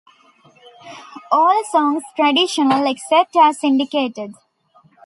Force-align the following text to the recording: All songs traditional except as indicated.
All 1.31 1.63
songs 1.65 2.01
traditional 2.15 2.87
except 2.87 3.35
as 3.35 3.63
indicated. 3.63 4.33